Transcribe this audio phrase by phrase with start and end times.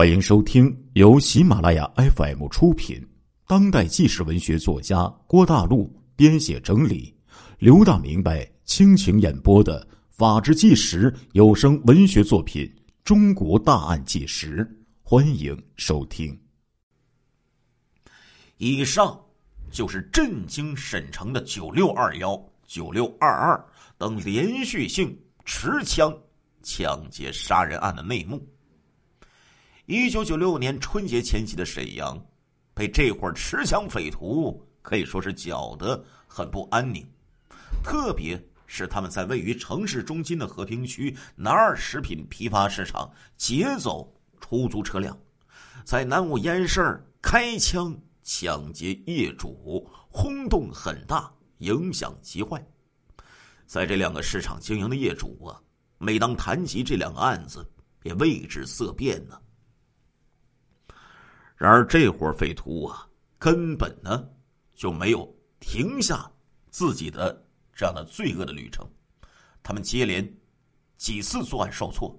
[0.00, 3.06] 欢迎收听由喜马拉雅 FM 出品、
[3.46, 7.14] 当代纪实文学作家郭大陆编写整理、
[7.58, 12.64] 刘大明白倾情演播的《法治纪实》有声文学作品
[13.04, 14.64] 《中国大案纪实》，
[15.02, 16.34] 欢迎收听。
[18.56, 19.20] 以上
[19.70, 23.62] 就是震惊沈城的九六二幺、九六二二
[23.98, 25.14] 等连续性
[25.44, 26.10] 持枪
[26.62, 28.42] 抢劫杀人案的内幕。
[29.90, 32.16] 一九九六年春节前夕的沈阳，
[32.72, 37.04] 被这伙持枪匪徒可以说是搅得很不安宁。
[37.82, 44.08] 特别是他们在位于城市中心的和平区南二食品批发市场劫走
[44.40, 45.18] 出租车辆，
[45.84, 51.28] 在南五烟市开枪抢劫业主，轰动很大，
[51.58, 52.64] 影响极坏。
[53.66, 55.60] 在这两个市场经营的业主啊，
[55.98, 57.68] 每当谈及这两个案子，
[58.04, 59.36] 也为之色变呢。
[61.60, 63.06] 然而，这伙匪徒啊，
[63.38, 64.26] 根本呢
[64.74, 65.30] 就没有
[65.60, 66.26] 停下
[66.70, 68.88] 自己的这样的罪恶的旅程。
[69.62, 70.26] 他们接连
[70.96, 72.18] 几次作案受挫，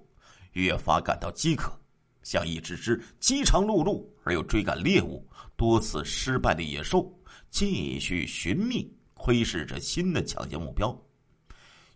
[0.52, 1.76] 越发感到饥渴，
[2.22, 7.12] 像一只只饥肠辘辘而又追赶猎物多次失败的野兽，
[7.50, 10.96] 继续寻觅窥视着新的抢劫目标。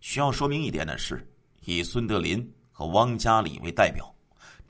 [0.01, 1.25] 需要说明一点的是，
[1.63, 4.13] 以孙德林和汪家里为代表。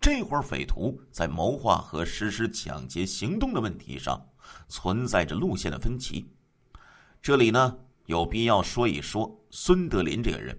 [0.09, 4.25] 这伙匪徒在谋划和实施抢劫行动的问题上
[4.69, 6.25] 存在着路线的分歧。
[7.21, 10.57] 这里呢，有必要说一说孙德林这个人。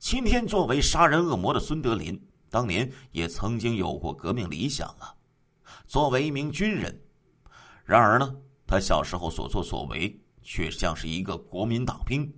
[0.00, 2.20] 今天作为杀人恶魔的孙德林，
[2.50, 5.14] 当年也曾经有过革命理想啊。
[5.86, 7.00] 作为一名军人，
[7.84, 8.34] 然而呢，
[8.66, 12.28] 他小时候所作所为却像是一个国民党兵，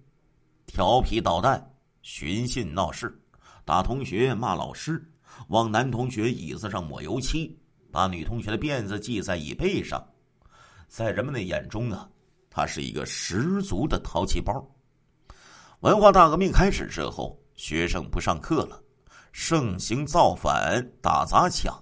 [0.66, 3.18] 调皮捣蛋、寻衅闹事、
[3.64, 5.08] 打同学、骂老师。
[5.48, 7.58] 往男同学椅子上抹油漆，
[7.90, 10.02] 把女同学的辫子系在椅背上，
[10.88, 12.08] 在人们的眼中啊，
[12.48, 14.64] 他是一个十足的淘气包。
[15.80, 18.82] 文化大革命开始之后，学生不上课了，
[19.32, 21.76] 盛行造反、打砸抢。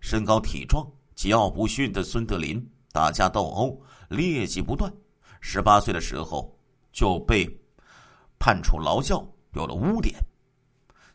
[0.00, 4.92] 身高体壮、桀骜不驯的孙德林打架斗殴，劣迹不断。
[5.40, 6.58] 十八岁的时候
[6.92, 7.46] 就被
[8.38, 10.14] 判处劳教，有了污点。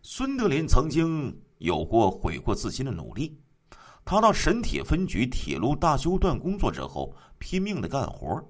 [0.01, 1.35] 孙德林曾经。
[1.61, 3.39] 有过悔过自新的努力，
[4.03, 8.43] 他到沈铁分局铁路大修段工作之后，拼命的干活，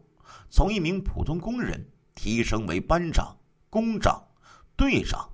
[0.50, 1.86] 从一名普通工人
[2.16, 3.36] 提升为班长、
[3.70, 4.26] 工长、
[4.78, 5.30] 队长。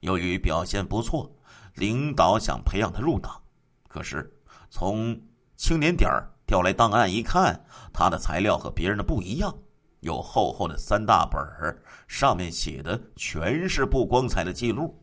[0.00, 1.28] 由于表现不错，
[1.74, 3.42] 领导想培养他入党，
[3.88, 4.32] 可是
[4.70, 5.20] 从
[5.56, 6.08] 青年点
[6.46, 7.60] 调来档案一看，
[7.92, 9.52] 他的材料和别人的不一样，
[9.98, 14.96] 有厚厚的三大本儿，上面写的全是不光彩的记录。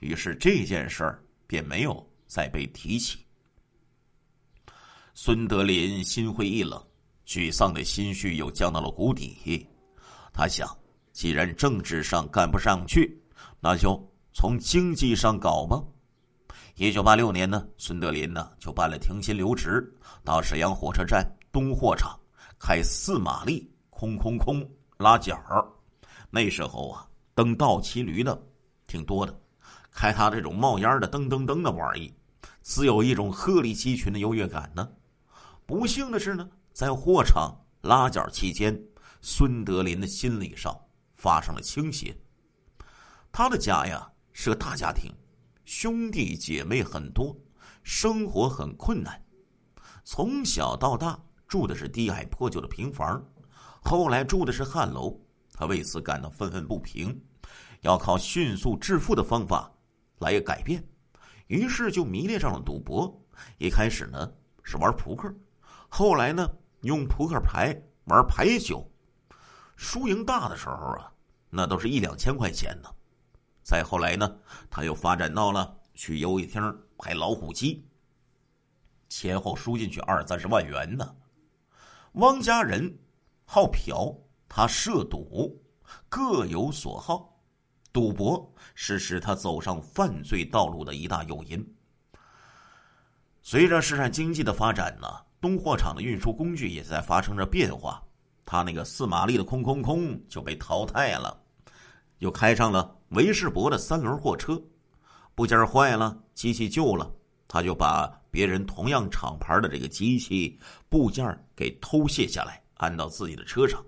[0.00, 1.20] 于是这件事儿。
[1.46, 3.18] 便没有再被提起。
[5.14, 6.82] 孙德林心灰意冷，
[7.26, 9.66] 沮丧的心绪又降到了谷底。
[10.32, 10.68] 他想，
[11.12, 13.22] 既然政治上干不上去，
[13.60, 13.96] 那就
[14.32, 15.80] 从经济上搞吧。
[16.74, 22.18] 一九八六年呢，孙德林呢就办了停薪留职，到沈阳火车站东货场
[22.58, 25.38] 开四马力空空空拉角。
[26.30, 28.36] 那时候啊，蹬倒骑驴的
[28.88, 29.40] 挺多的。
[29.94, 32.12] 开他这种冒烟的噔噔噔的玩意，
[32.60, 34.86] 自有一种鹤立鸡群的优越感呢。
[35.64, 38.78] 不幸的是呢，在货场拉脚期间，
[39.20, 40.76] 孙德林的心理上
[41.14, 42.14] 发生了倾斜。
[43.30, 45.12] 他的家呀是个大家庭，
[45.64, 47.34] 兄弟姐妹很多，
[47.84, 49.18] 生活很困难。
[50.02, 53.24] 从小到大住的是低矮破旧的平房，
[53.80, 55.18] 后来住的是汉楼，
[55.52, 57.18] 他为此感到愤愤不平，
[57.82, 59.70] 要靠迅速致富的方法。
[60.18, 60.82] 来改变，
[61.46, 63.20] 于是就迷恋上了赌博。
[63.58, 64.32] 一开始呢
[64.62, 65.34] 是玩扑克，
[65.88, 66.48] 后来呢
[66.82, 68.88] 用扑克牌玩牌九，
[69.76, 71.12] 输赢大的时候啊，
[71.50, 72.88] 那都是一两千块钱呢。
[73.62, 74.38] 再后来呢，
[74.70, 76.62] 他又发展到了去游戏厅
[76.98, 77.86] 拍老虎机，
[79.08, 81.16] 前后输进去二三十万元呢。
[82.12, 82.98] 汪家人
[83.44, 84.16] 好嫖，
[84.48, 85.60] 他涉赌，
[86.08, 87.33] 各有所好。
[87.94, 91.64] 赌博是使他走上犯罪道路的一大诱因。
[93.40, 95.06] 随着市场经济的发展呢，
[95.40, 98.02] 东货场的运输工具也在发生着变化。
[98.44, 101.40] 他那个四马力的空空空就被淘汰了，
[102.18, 104.60] 又开上了维世博的三轮货车。
[105.36, 107.08] 部件坏了，机器旧了，
[107.46, 110.58] 他就把别人同样厂牌的这个机器
[110.88, 111.24] 部件
[111.54, 113.80] 给偷卸下来，安到自己的车上。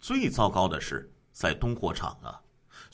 [0.00, 2.40] 最糟糕的是，在东货场啊。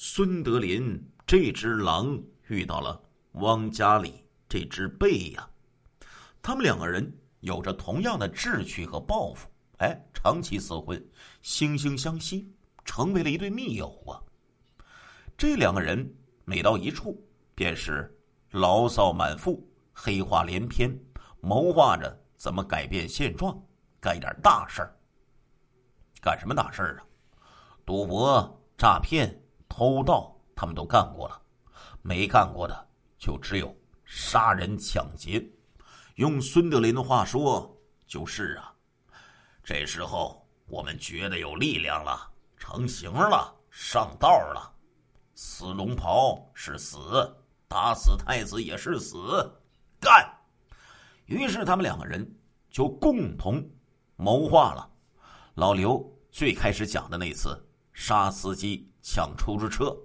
[0.02, 2.18] 孙德林这只狼
[2.48, 2.98] 遇到了
[3.32, 5.46] 汪家里这只狈呀，
[6.40, 10.98] 他们两个人有着同样的志趣和抱负，哎，长期厮混，
[11.44, 12.50] 惺惺相惜，
[12.82, 14.16] 成为了一对密友啊。
[15.36, 16.10] 这两个人
[16.46, 17.22] 每到一处，
[17.54, 18.10] 便是
[18.52, 20.98] 牢骚满腹，黑话连篇，
[21.42, 23.62] 谋划着怎么改变现状，
[24.00, 24.96] 干一点大事儿。
[26.22, 27.04] 干什么大事儿啊？
[27.84, 29.38] 赌博、诈骗、
[29.70, 31.40] 偷盗，他们都干过了，
[32.02, 33.74] 没干过的就只有
[34.04, 35.48] 杀人抢劫。
[36.16, 37.74] 用孙德林的话说，
[38.06, 38.74] 就是啊。
[39.62, 44.74] 这时候我们觉得有力量了，成型了，上道了。
[45.34, 47.34] 撕龙袍是死，
[47.68, 49.50] 打死太子也是死，
[50.00, 50.28] 干！
[51.26, 52.28] 于是他们两个人
[52.70, 53.64] 就共同
[54.16, 54.90] 谋划了。
[55.54, 57.56] 老刘最开始讲的那次
[57.92, 59.96] 杀司机、抢出租车、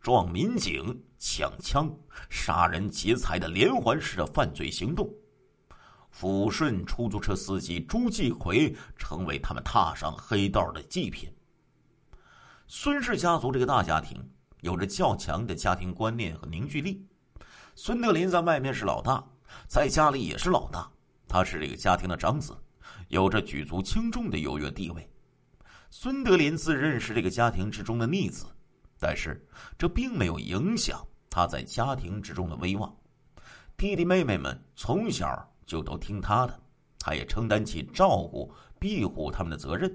[0.00, 1.90] 撞民警、抢枪、
[2.28, 5.08] 杀人劫财的连环式的犯罪行动，
[6.12, 11.32] 抚顺出租车司机朱继奎成为他们踏上黑道的祭品。
[12.66, 14.18] 孙氏家族这个大家庭。
[14.62, 17.06] 有着较强的家庭观念和凝聚力，
[17.76, 19.24] 孙德林在外面是老大，
[19.68, 20.90] 在家里也是老大。
[21.28, 22.56] 他是这个家庭的长子，
[23.06, 25.08] 有着举足轻重的优越地位。
[25.90, 28.46] 孙德林自认是这个家庭之中的逆子，
[28.98, 29.44] 但是
[29.78, 32.94] 这并没有影响他在家庭之中的威望。
[33.76, 36.60] 弟弟妹妹们从小就都听他的，
[36.98, 39.90] 他也承担起照顾、庇护他们的责任，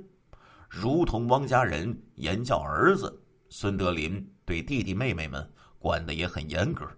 [0.68, 3.22] 如同汪家人严教儿子。
[3.50, 5.48] 孙德林对弟弟妹妹们
[5.78, 6.90] 管的也很严格，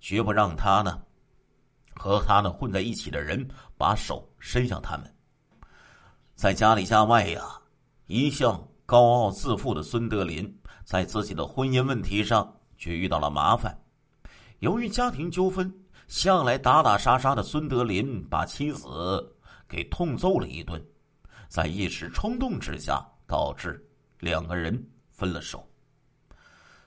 [0.00, 0.98] 绝不让他呢
[1.94, 3.46] 和他呢混在一起的人
[3.76, 5.14] 把手伸向他们。
[6.34, 7.59] 在家里家外呀，
[8.10, 10.52] 一向高傲自负的孙德林，
[10.84, 13.72] 在自己的婚姻问题上却遇到了麻烦。
[14.58, 15.72] 由于家庭纠纷，
[16.08, 19.32] 向来打打杀杀的孙德林把妻子
[19.68, 20.84] 给痛揍了一顿，
[21.46, 23.80] 在一时冲动之下，导致
[24.18, 25.64] 两个人分了手。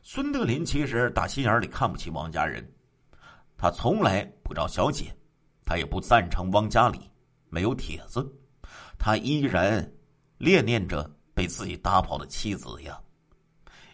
[0.02, 2.70] 孙德林其实打心眼里看不起汪家人，
[3.56, 5.16] 他从来不找小姐，
[5.64, 7.00] 他也不赞成汪家里
[7.48, 8.30] 没有帖子，
[9.00, 9.90] 他依然
[10.38, 13.00] 恋恋着被自己打跑的妻子呀。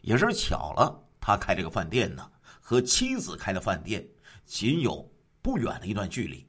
[0.02, 2.30] 也是巧了，他开这个饭店呢，
[2.62, 4.08] 和妻子开的饭店
[4.46, 5.06] 仅有
[5.42, 6.48] 不远的一段距离。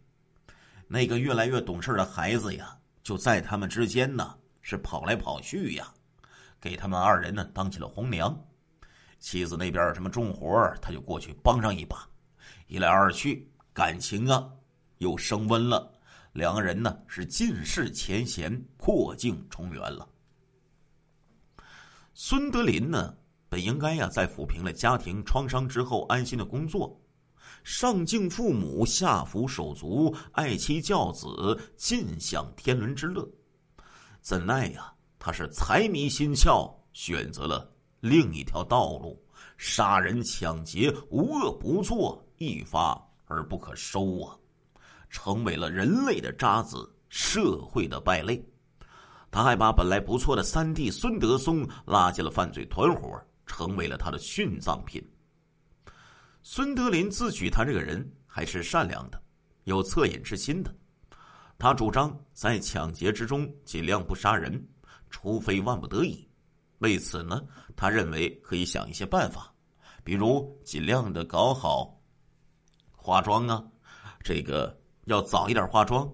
[0.86, 5.92] 那个越来越懂事的孩子呀，就在他们之间呢，是跑来跑去呀，
[6.60, 8.36] 给他们二人呢当起了红娘。
[9.18, 12.08] 妻子那边什么重活他就过去帮上一把，
[12.68, 14.50] 一来二去，感情啊
[14.98, 15.92] 又升温了。
[16.40, 20.08] 两个人呢是尽释前嫌，破镜重圆了。
[22.14, 23.14] 孙德林呢
[23.50, 26.98] 本应该呀在抚平了家庭创伤之后安心的工作，
[27.62, 31.28] 上敬父母，下服手足，爱妻教子，
[31.76, 33.28] 尽享天伦之乐。
[34.22, 37.70] 怎奈呀他是财迷心窍，选择了。
[38.00, 39.22] 另一条道路，
[39.58, 44.39] 杀人抢劫，无恶不作，一发而不可收啊！
[45.10, 48.42] 成为了人类的渣子，社会的败类。
[49.30, 55.04] 他还把本来不错的三弟孙德松拉进了犯罪团伙，成为了他的殉葬品。
[56.42, 59.22] 孙德林自诩他这个人还是善良的，
[59.64, 60.74] 有恻隐之心的。
[61.58, 64.66] 他主张在抢劫之中尽量不杀人，
[65.10, 66.26] 除非万不得已。
[66.78, 67.44] 为此呢，
[67.76, 69.52] 他认为可以想一些办法，
[70.02, 72.00] 比如尽量的搞好
[72.96, 73.62] 化妆啊，
[74.24, 76.10] 这个要早一点化妆，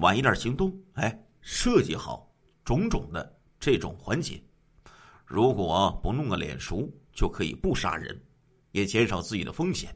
[0.00, 2.30] 晚一点行动，哎，设计好
[2.64, 4.42] 种种的这种环节。
[5.24, 8.20] 如果不弄个脸熟，就可以不杀人，
[8.72, 9.94] 也减少自己的风险。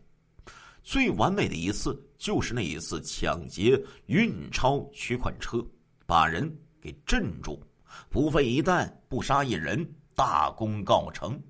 [0.82, 5.64] 最完美的一次就是那一次抢劫运钞取款车，
[6.06, 7.62] 把人给镇住，
[8.10, 9.88] 不费一弹，不杀一人。
[10.14, 11.42] 大功告成。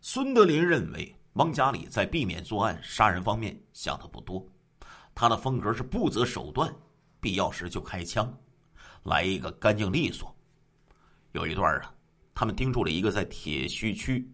[0.00, 4.42] 孙德林认为，汪家里在避免作案、杀人方面想的不多，
[5.14, 6.74] 他的风格是不择手段，
[7.20, 8.32] 必要时就开枪，
[9.02, 10.34] 来一个干净利索。
[11.32, 11.94] 有一段啊，
[12.34, 14.28] 他们盯住了一个在铁西区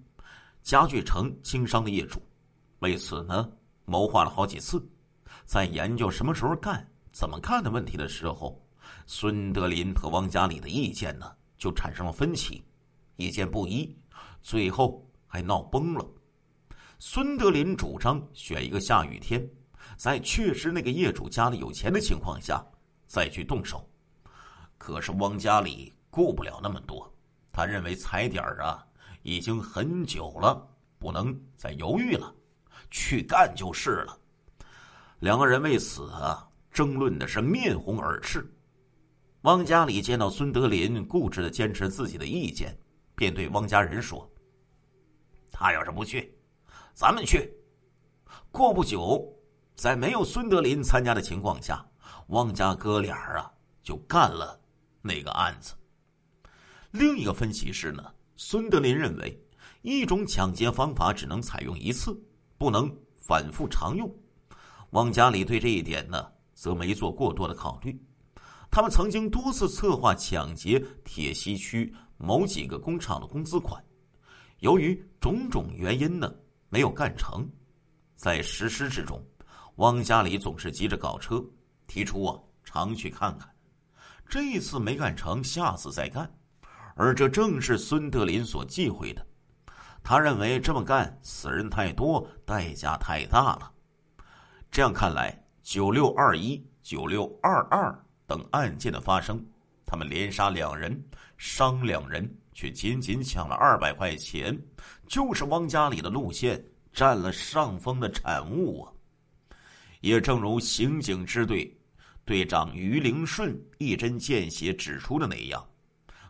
[0.62, 2.22] 家具城经商的业主，
[2.78, 3.50] 为此呢，
[3.84, 4.84] 谋划了好几次，
[5.44, 8.60] 在研究什么时候干、怎么干的问题的时候，
[9.06, 11.30] 孙德林和汪家里的意见呢？
[11.58, 12.62] 就产生了分歧，
[13.16, 13.96] 意见不一，
[14.42, 16.06] 最后还闹崩了。
[16.98, 19.42] 孙德林主张选一个下雨天，
[19.96, 22.64] 在确实那个业主家里有钱的情况下
[23.06, 23.88] 再去动手。
[24.78, 27.12] 可是汪家里顾不了那么多，
[27.52, 28.86] 他认为踩点儿啊
[29.22, 32.34] 已经很久了，不能再犹豫了，
[32.90, 34.18] 去干就是了。
[35.18, 38.46] 两个人为此啊争论的是面红耳赤。
[39.42, 42.76] 汪家里见到孙德林固执的坚持自己的意见，
[43.14, 44.28] 便对汪家人说
[45.50, 46.36] ：“他要是不去，
[46.92, 47.50] 咱们去。”
[48.50, 49.24] 过不久，
[49.76, 51.86] 在没有孙德林参加的情况下，
[52.28, 53.52] 汪家哥俩啊
[53.82, 54.58] 就干了
[55.02, 55.74] 那个案子。
[56.92, 58.02] 另一个分析是呢，
[58.36, 59.38] 孙德林认为，
[59.82, 62.18] 一种抢劫方法只能采用一次，
[62.56, 64.10] 不能反复常用。
[64.90, 68.02] 汪家里对这一点呢，则没做过多的考虑。
[68.70, 73.84] 他们曾经多次策划抢劫铁西区某几个工厂的工资款，
[74.60, 76.34] 由于种种原因呢，
[76.70, 77.46] 没有干成。
[78.16, 79.22] 在实施之中，
[79.76, 81.44] 汪家里总是急着搞车，
[81.86, 83.48] 提出啊常去看看。
[84.28, 86.30] 这一次没干成，下次再干。
[86.94, 89.24] 而这正是孙德林所忌讳的。
[90.02, 93.70] 他认为这么干死人太多，代价太大了。
[94.70, 97.94] 这样看来，九六二一、九六二二。
[98.26, 99.44] 等案件的发生，
[99.84, 101.00] 他们连杀两人，
[101.36, 104.58] 伤两人，却仅仅抢了二百块钱，
[105.06, 108.92] 就是汪家里的路线占了上风的产物啊！
[110.06, 111.76] 也正如刑警支队
[112.24, 115.68] 队长于灵顺一针见血指出的那样，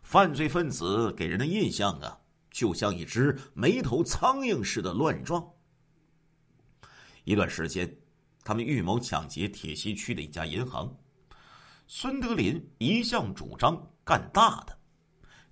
[0.02, 2.18] 犯罪分子给人的印象啊，
[2.50, 5.47] 就像一只没头苍蝇似的乱撞。
[7.25, 7.95] 一段时间，
[8.42, 10.90] 他们预谋抢劫铁西区的一家银行。
[11.87, 14.75] 孙德林一向主张干大的，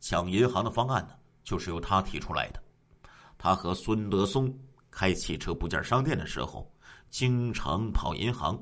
[0.00, 2.62] 抢银行的方案呢，就是由他提出来的。
[3.36, 4.58] 他和孙德松
[4.90, 6.73] 开汽车部件商店的时候，
[7.14, 8.60] 经常跑银行，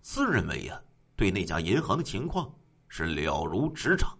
[0.00, 0.82] 自认为呀，
[1.14, 2.52] 对那家银行的情况
[2.88, 4.18] 是了如指掌。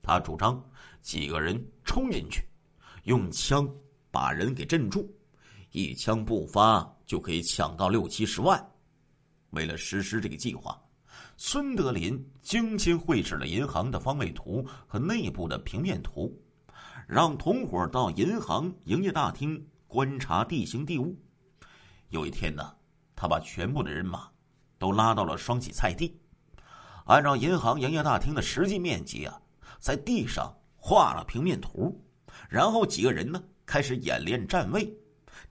[0.00, 0.64] 他主张
[1.00, 2.44] 几个人冲进去，
[3.02, 3.68] 用枪
[4.12, 5.12] 把人给镇住，
[5.72, 8.64] 一枪不发就可以抢到六七十万。
[9.50, 10.80] 为了实施这个计划。
[11.36, 16.32] 孙德林精心绘制了银行的方位图和内部的平面图，
[17.08, 21.16] 让同伙到银行营业大厅观察地形地物。
[22.10, 22.72] 有一天呢，
[23.22, 24.28] 他把全部的人马
[24.80, 26.20] 都拉到了双喜菜地，
[27.04, 29.40] 按照银行营业大厅的实际面积啊，
[29.78, 32.04] 在地上画了平面图，
[32.48, 34.92] 然后几个人呢开始演练站位。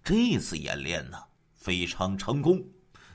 [0.03, 1.17] 这次演练呢
[1.55, 2.61] 非常成功，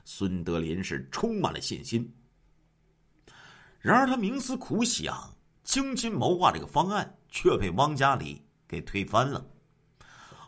[0.06, 2.10] 孙德林是充满了信心。
[3.78, 9.46] 然而，他冥思苦想、精心谋划这个方案，却被汪家里给推翻了。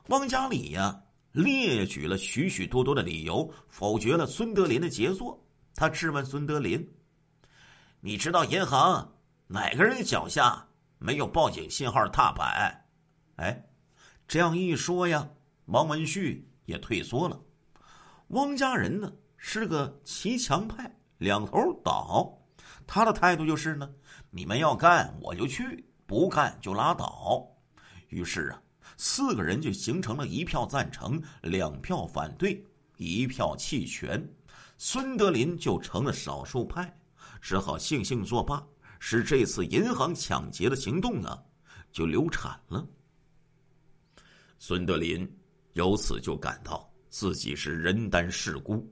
[0.06, 0.98] 汪家里呀，
[1.32, 5.38] 列举了许许多多的理由，否决了孙德林的杰作。
[5.74, 6.84] 他质问孙德林
[8.00, 9.16] ：“你知道银行
[9.46, 10.66] 哪个人脚下
[10.98, 12.84] 没有报警信号踏板？”
[13.36, 13.64] 哎，
[14.26, 15.28] 这样一说呀，
[15.66, 17.40] 王文旭也退缩了。
[18.28, 22.36] 汪家人呢，是个骑墙派，两头倒。
[22.86, 23.88] 他的态度就是呢，
[24.30, 27.46] 你们要干我就去，不干就拉倒。
[28.08, 28.60] 于是啊，
[28.98, 32.62] 四个人就形成了一票赞成，两票反对，
[32.96, 34.22] 一票弃权。
[34.76, 36.92] 孙德林就成了少数派，
[37.40, 38.60] 只好悻悻作罢，
[38.98, 41.40] 使这次银行抢劫的行动啊
[41.92, 42.84] 就流产了。
[44.58, 45.26] 孙德林
[45.74, 48.84] 由此就感到自己是人单势孤。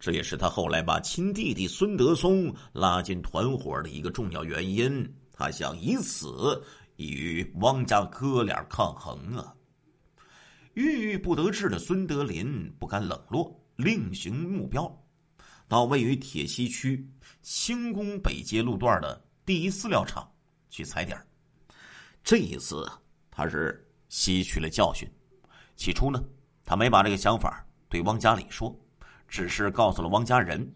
[0.00, 5.08] 这也是他后来把亲弟弟孙德松拉进团伙的一个重要原因。
[5.32, 6.62] 他想以此
[6.96, 9.54] 与汪家哥俩抗衡啊。
[10.74, 14.90] 郁郁不得志的孙德林不甘冷落，另寻目标，
[15.68, 17.08] 到位于铁西区
[17.42, 20.28] 兴工北街路段的第一饲料厂
[20.68, 21.20] 去踩点
[22.22, 22.90] 这一次，
[23.30, 25.08] 他是吸取了教训。
[25.76, 26.22] 起初呢，
[26.64, 28.74] 他没把这个想法对汪家里说。
[29.26, 30.72] 只是告诉了汪家人，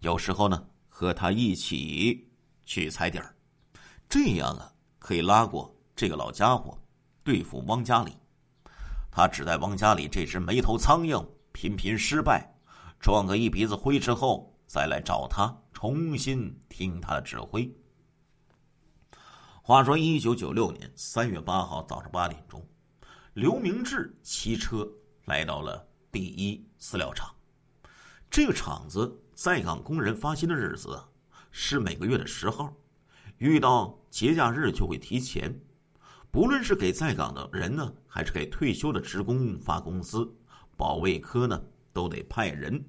[0.00, 2.30] 有时候呢和他一起
[2.64, 3.24] 去踩点，
[4.08, 4.72] 这样啊
[5.06, 6.76] 可以拉过这个老家伙，
[7.22, 8.12] 对付汪家里。
[9.08, 12.44] 他只待汪家里这只没头苍蝇频频失败，
[12.98, 17.72] 撞个一鼻子灰之后，再来找他重新听他的指挥。
[19.62, 22.60] 话说，一九九六年三月八号早上八点钟，
[23.34, 24.84] 刘明志骑车
[25.26, 27.32] 来到了第一饲料厂。
[28.28, 31.00] 这个厂子在岗工人发薪的日子
[31.52, 32.74] 是每个月的十号，
[33.38, 35.54] 遇到节假日就会提前。
[36.30, 40.30] 不论是给在岗的人呢，还是给退休的职工发工资，
[40.76, 41.62] 保卫科呢
[41.92, 42.84] 都得派人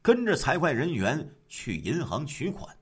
[0.00, 2.76] 跟着财会人员去银行取款。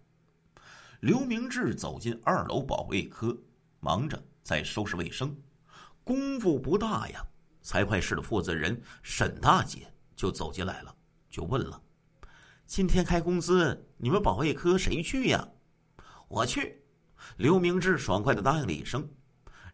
[1.00, 3.34] 刘明志走进二楼保卫科，
[3.80, 5.34] 忙着在收拾卫生。
[6.04, 7.24] 功夫不大呀，
[7.62, 10.94] 财会室的负责人沈大姐就走进来了，
[11.30, 11.80] 就问了。
[12.66, 15.48] 今天开工资，你们保卫科谁去呀？
[16.28, 16.79] 我去。
[17.36, 19.08] 刘明志爽快的答应了一声。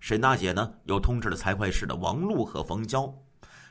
[0.01, 3.13] 沈大姐呢，又通知了财会室的王璐和冯娇。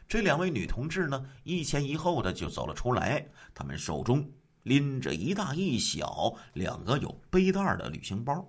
[0.07, 3.25] 这两位女同志呢，一前一后的就走了出来。
[3.53, 4.27] 她们手中
[4.63, 8.45] 拎着一大一小两个有背带的旅行包。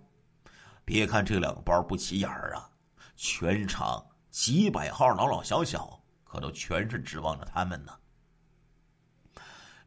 [0.84, 2.68] 别看这两个包不起眼儿啊，
[3.16, 7.92] 全场几百号老老小小可都全是指望着他们呢。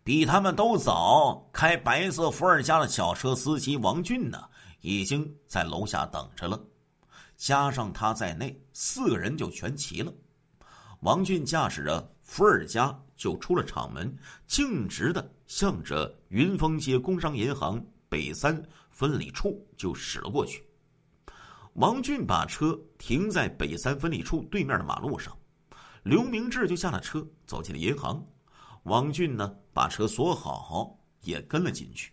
[0.03, 4.48] 比他们都早开白色伏尔加的小车司机王俊呢，
[4.81, 6.61] 已经在楼下等着了。
[7.35, 10.13] 加上他在内，四个人就全齐了。
[11.01, 14.13] 王俊驾驶着伏尔加就出了厂门，
[14.45, 20.65] 径直的向着云峰街工商银行北三分理处就驶了过去。
[21.73, 25.37] 王俊把车停在北三分理处对面的马路上，
[26.03, 28.21] 刘明志就下了车，走进了银行。
[28.83, 32.11] 王俊呢，把车锁好，也跟了进去。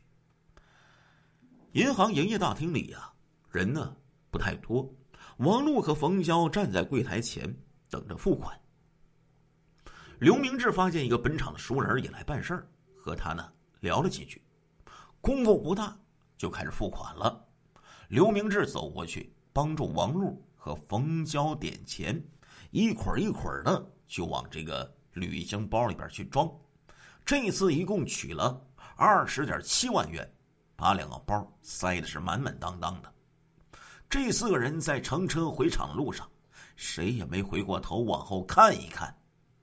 [1.76, 3.12] 银行营业大厅里呀，
[3.50, 3.95] 人呢
[4.30, 4.90] 不太多。
[5.37, 7.54] 王璐和冯娇站在柜台前
[7.90, 8.59] 等着付款。
[10.18, 12.66] 刘明志发现一个本厂的熟人也来办事儿，
[12.97, 14.42] 和他呢聊了几句，
[15.21, 15.95] 功夫不大
[16.38, 17.47] 就开始付款了。
[18.09, 22.18] 刘明志走过去帮助王璐和冯娇点钱，
[22.71, 26.50] 一捆儿一捆儿的就往这个旅行包里边去装。
[27.23, 28.66] 这次一共取了
[28.97, 30.26] 二十点七万元，
[30.76, 33.12] 把两个包塞的是满满当当的。
[34.09, 36.30] 这四个人在乘车回厂路上，
[36.76, 39.12] 谁也没回过头往后看一看，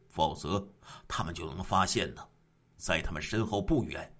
[0.09, 0.67] 否则
[1.07, 2.27] 他们就能发现呢，
[2.75, 4.13] 在他们身后不远，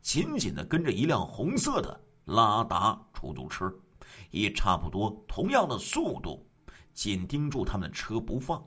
[0.00, 3.72] 紧紧的跟着一辆红色的拉达出租车，
[4.30, 6.44] 以差不多同样的速度，
[6.92, 8.66] 紧盯住他们的车不放。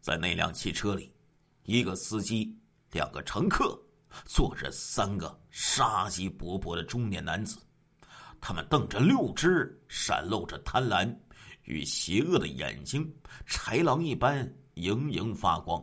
[0.00, 1.14] 在那辆汽车里，
[1.64, 2.58] 一个司机，
[2.90, 3.78] 两个乘客，
[4.24, 7.58] 坐着三个杀机勃勃的中年男子。
[8.40, 11.14] 他们瞪着六只闪露着贪婪
[11.64, 13.12] 与邪恶的眼睛，
[13.46, 15.82] 豺狼一般盈盈发光。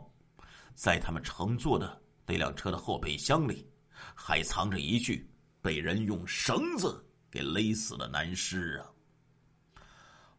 [0.73, 3.67] 在他们乘坐的那辆车的后备箱里，
[4.15, 8.89] 还藏着一具被人用绳子给勒死的男尸啊！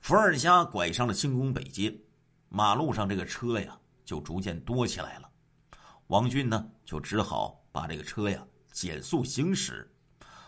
[0.01, 1.97] 伏尔加拐上了兴工北街，
[2.49, 5.31] 马路上这个车呀就逐渐多起来了。
[6.07, 9.91] 王俊呢就只好把这个车呀减速行驶。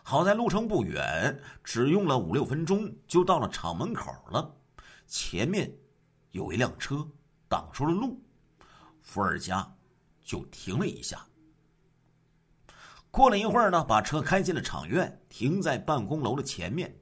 [0.02, 4.56] 好在路程不远，只用了五六分钟就到了厂门口了。
[5.06, 5.72] 前面
[6.30, 7.06] 有一辆车
[7.48, 8.20] 挡住了路，
[9.02, 9.68] 伏尔加
[10.24, 11.24] 就停了一下。
[13.10, 16.96] 过了一会儿呢，把车开进了厂院，停在办公楼的前面。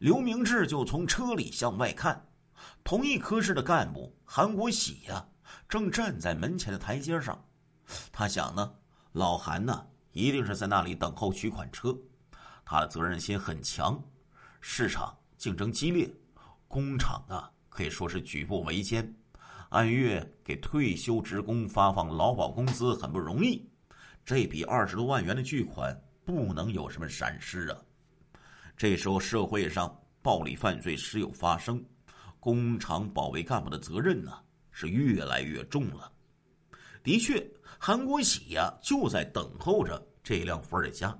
[0.00, 2.28] 刘明志就从车里向外看，
[2.84, 5.26] 同一科室的干部韩国喜呀，
[5.68, 7.44] 正站在门前的台阶上。
[8.12, 8.74] 他想呢，
[9.12, 11.96] 老韩呢一定是在那里等候取款车。
[12.64, 13.98] 他的责任心很强，
[14.60, 16.10] 市场竞争激烈，
[16.66, 19.14] 工厂啊可以说是举步维艰，
[19.70, 23.66] 按月给退休职工发放劳保工资很不容易，
[24.24, 27.78] 这笔二十多万元的巨款不能有什么闪失啊！
[28.76, 31.82] 这时候社会上暴力犯罪时有发生，
[32.38, 34.38] 工厂保卫干部的责任呢
[34.70, 36.12] 是越来越重了。
[37.02, 37.44] 的确，
[37.78, 41.16] 韩国喜呀就在等候着这辆伏尔加。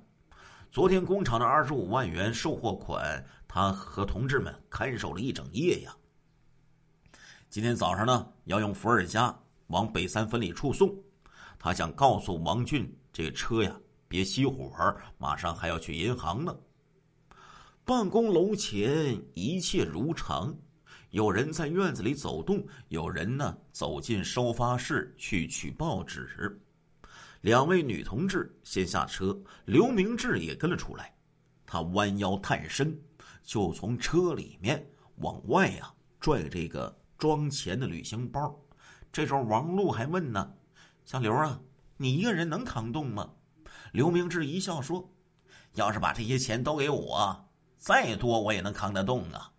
[0.71, 5.95] 昨天工厂的二十五万元售货款，他和同志们看守了一整夜呀。
[7.49, 9.35] 今天早上呢，要用伏尔加
[9.69, 10.95] 往北三分理处送，
[11.59, 13.75] 他想告诉王俊，这车呀
[14.07, 16.55] 别熄火，马上还要去银行呢。
[17.85, 20.55] 办公楼前一切如常，
[21.11, 26.61] 有人在院子里走动，有人呢走进收发室去取报纸。
[27.42, 31.14] 两位女同志先下车，刘明志也跟了出来。
[31.64, 32.99] 他弯腰探身，
[33.42, 38.59] 就从车里面往外呀拽这个装钱的旅行包。
[39.11, 40.53] 这时候王璐还问呢
[41.07, 41.59] ：“小刘啊，
[41.97, 43.31] 你一个人能扛动吗？”
[43.92, 45.11] 刘明志一笑说
[45.73, 49.51] ：“要是把这些钱都给我，再多我也能扛得动啊。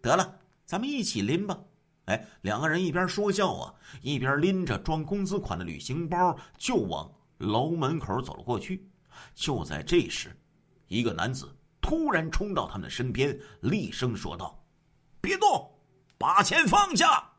[0.00, 1.58] 得了，咱们一起拎吧。”
[2.04, 8.88] 哎，两个人一边说笑啊，一边拎着装工资款的旅行包就往楼门口走了过去。
[9.34, 10.34] 就在这时，
[10.86, 14.64] 一个男子突然冲到他们的身边，厉声说道
[15.20, 15.70] ：“别动，
[16.16, 17.30] 把钱放下！”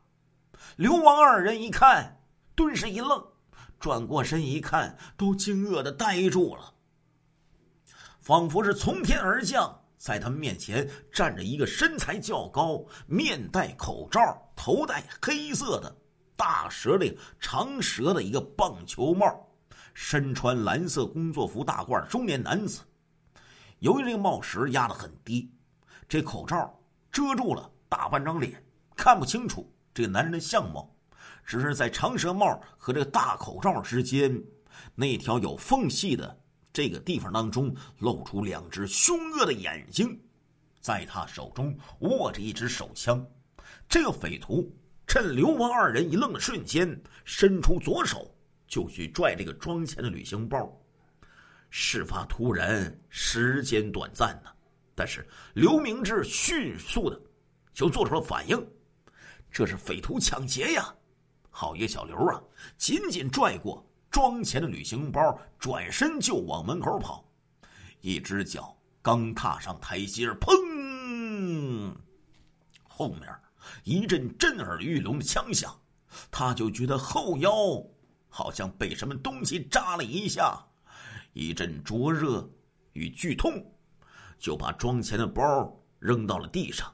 [0.76, 2.22] 刘王二人一看，
[2.54, 3.26] 顿时一愣，
[3.80, 6.74] 转过身一看，都惊愕的呆住了，
[8.20, 9.79] 仿佛是从天而降。
[10.00, 14.18] 在他们面前站着一个身材较高、面戴口罩、
[14.56, 15.94] 头戴黑色的
[16.34, 19.26] 大舌的长舌的一个棒球帽，
[19.92, 22.80] 身穿蓝色工作服大褂中年男子。
[23.80, 25.52] 由于这个帽石压得很低，
[26.08, 26.74] 这口罩
[27.12, 28.64] 遮住了大半张脸，
[28.96, 30.90] 看不清楚这个男人的相貌。
[31.44, 34.42] 只是在长舌帽和这个大口罩之间，
[34.94, 36.39] 那条有缝隙的
[36.72, 40.18] 这个地方当中，露出两只凶恶的眼睛。
[40.80, 43.26] 在他手中握着一支手枪。
[43.88, 44.74] 这个匪徒
[45.06, 48.34] 趁刘王二人一愣的瞬间，伸出左手
[48.66, 50.70] 就去拽这个装钱的旅行包。
[51.68, 54.50] 事发突然，时间短暂呢，
[54.94, 57.20] 但是刘明志迅速的
[57.74, 58.66] 就做出了反应。
[59.52, 60.94] 这是匪徒抢劫呀！
[61.50, 62.40] 好一个小刘啊！
[62.78, 67.24] 紧紧拽过装钱的旅行包，转身就往门口跑。
[68.00, 71.94] 一只脚刚踏上台阶，砰！
[72.82, 73.22] 后面
[73.84, 75.74] 一阵震耳欲聋的枪响，
[76.30, 77.52] 他就觉得后腰
[78.28, 80.58] 好像被什么东西扎了一下。
[81.32, 82.48] 一阵灼热
[82.92, 83.52] 与剧痛，
[84.38, 86.92] 就把装钱的包扔到了地上。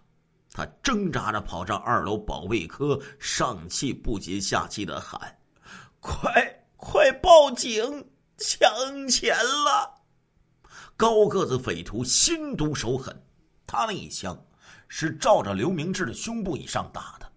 [0.52, 5.38] 他挣扎着跑上二楼保卫科，上气不接下气的喊
[6.00, 8.08] ：“快快报警！
[8.38, 10.02] 抢钱了！”
[10.96, 13.14] 高个子匪徒心毒手狠，
[13.66, 14.38] 他那一枪
[14.88, 17.30] 是照着刘明志的胸部以上打的，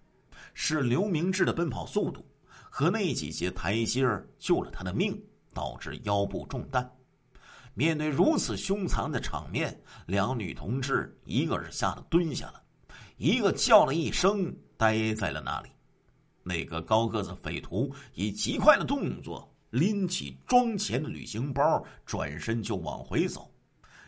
[0.54, 2.26] 是刘明志的奔跑速度
[2.70, 4.06] 和那几节台阶
[4.38, 5.20] 救了他的命。
[5.52, 6.90] 导致腰部中弹。
[7.74, 12.62] 面对如此凶残的场面，两女同志一个是吓得蹲下了，
[13.18, 15.70] 一个叫了一声，呆在了那里。
[16.50, 23.54] 那个高个子匪徒以极快的动作拎起装钱的旅行包，转身就往回走。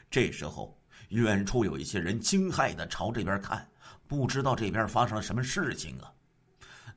[0.09, 0.75] 这时候，
[1.09, 3.69] 远处有一些人惊骇的朝这边看，
[4.07, 6.11] 不知道这边发生了什么事情啊。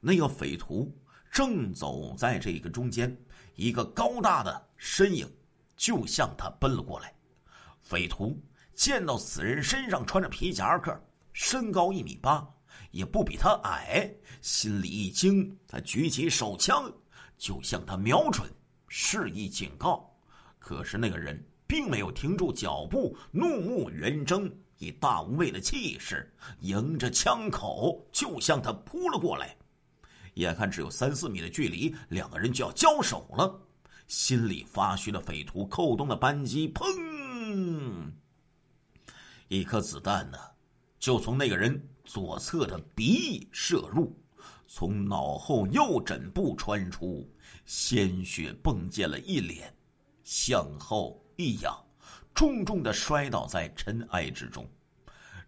[0.00, 0.90] 那个匪徒
[1.30, 3.14] 正走在这个中间。
[3.56, 5.30] 一个高大的身影
[5.76, 7.14] 就向他奔了过来。
[7.80, 8.36] 匪徒
[8.74, 10.98] 见到此人身上穿着皮夹克，
[11.32, 12.44] 身高一米八，
[12.94, 14.08] 也不比他矮，
[14.40, 16.90] 心里一惊，他举起手枪
[17.36, 18.48] 就向他瞄准，
[18.86, 20.08] 示意警告。
[20.60, 29.56] 可是那个人并没有停住脚步，怒目圆睁，以大无畏的气势，迎着枪口就向他扑了过来。
[30.34, 33.60] 眼看只有三四米的距离，两个人就要交手了。
[34.06, 38.12] 心里发虚的匪徒扣动了扳机，砰！
[39.48, 40.38] 一颗子弹呢，
[41.00, 44.14] 就从那个人左侧的鼻翼射入，
[44.66, 47.28] 从脑后右枕部穿出，
[47.64, 49.74] 鲜血迸溅了一脸，
[50.22, 51.74] 向后一仰，
[52.34, 54.66] 重重的摔倒在尘埃之中。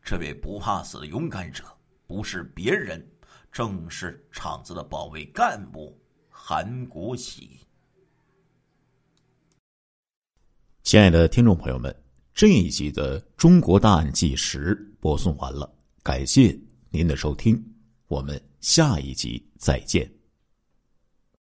[0.02, 1.64] 这位不怕死的勇敢者，
[2.06, 3.06] 不是别人。
[3.52, 7.58] 正是厂子的保卫干部韩国喜。
[10.82, 11.94] 亲爱的听众朋友们，
[12.34, 15.74] 这一集的《中国大案纪实》播送完了，
[16.06, 16.56] 感谢
[16.88, 17.60] 您的收听，
[18.06, 20.08] 我们下一集再见。